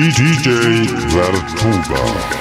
DJ 0.00 0.88
Vertuga. 1.12 2.39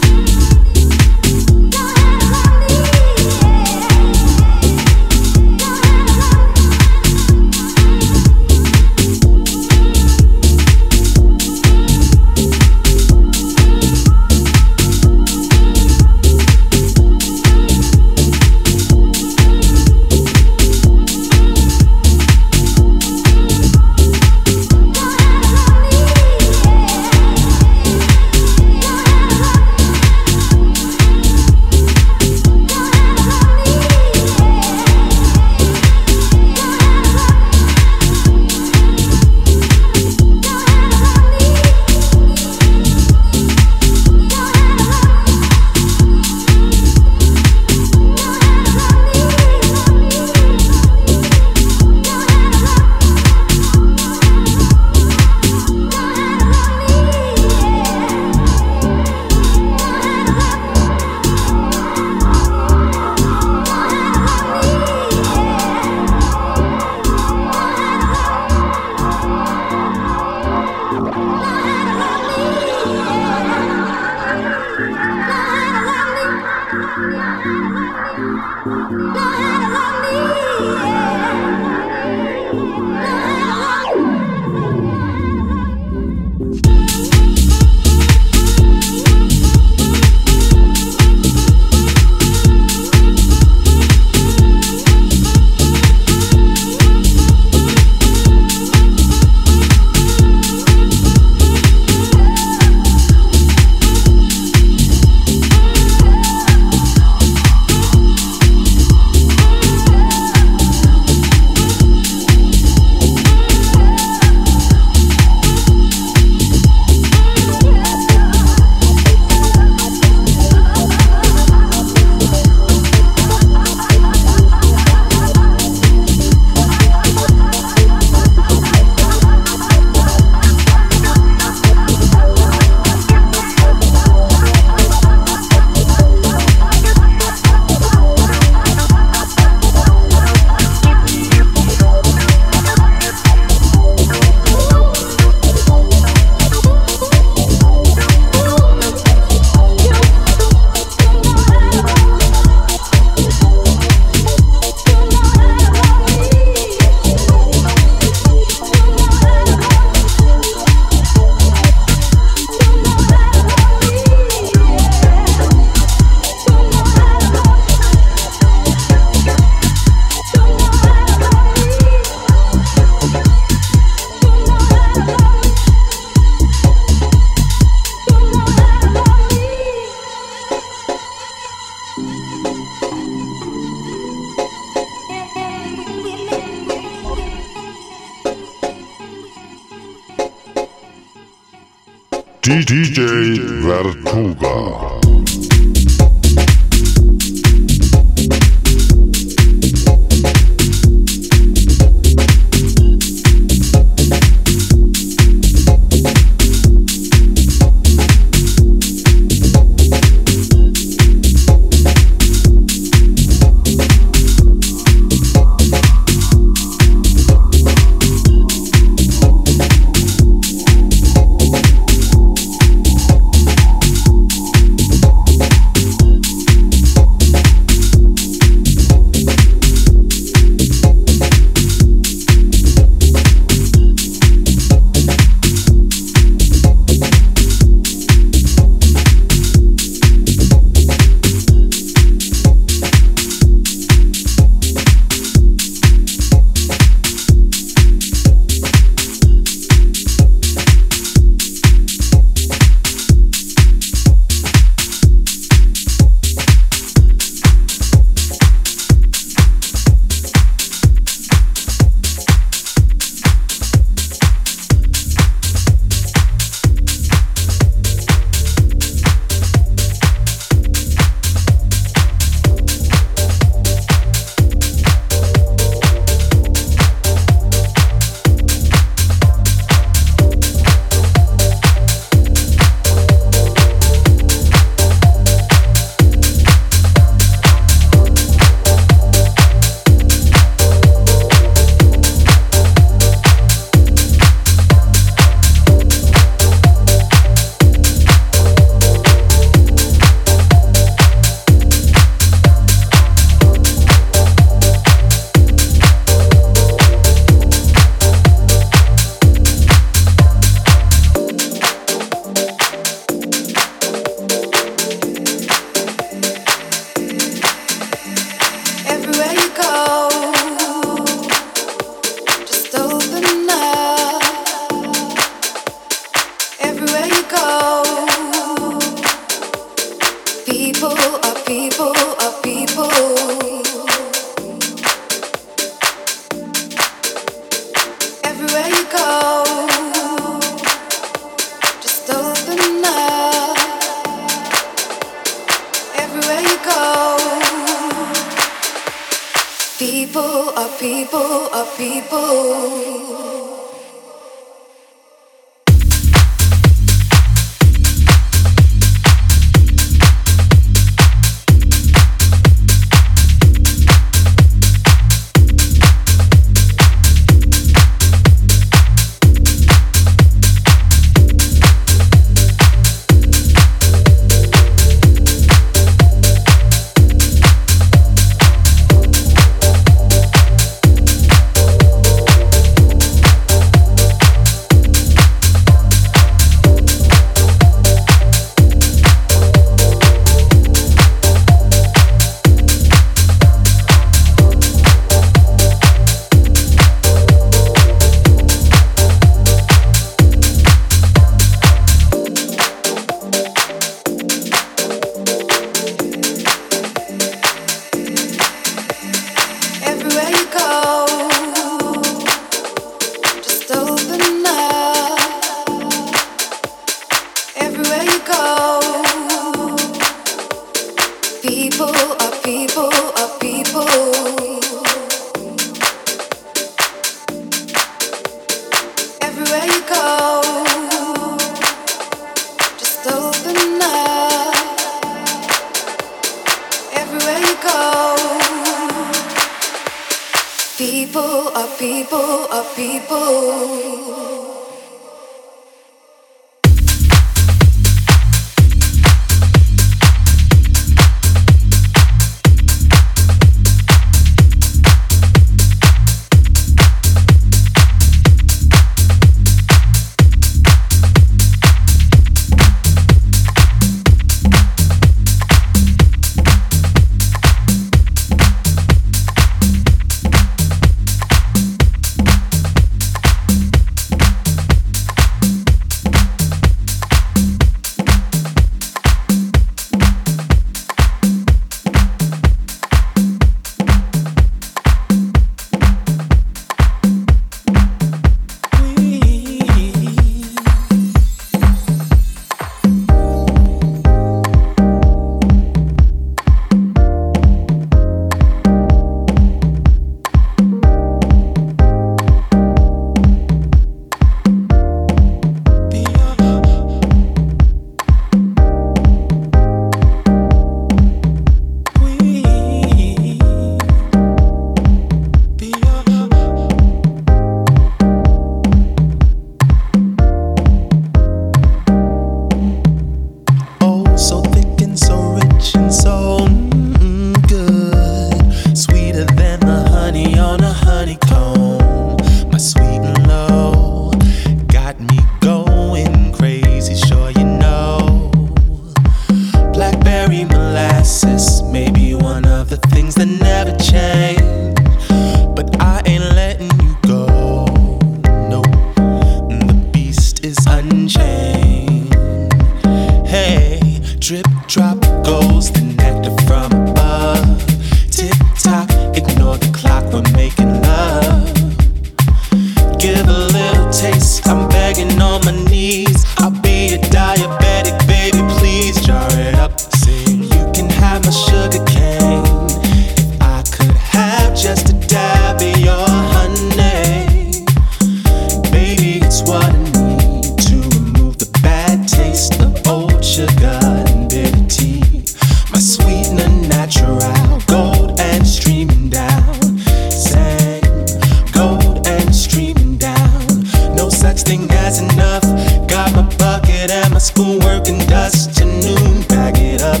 working 597.80 597.98
dust 598.06 598.56
to 598.58 598.64
noon. 598.64 599.22
Bag 599.28 599.56
it 599.58 599.80
up, 599.80 600.00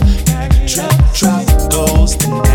drop, 0.66 1.14
drop 1.14 1.70
goals. 1.70 2.49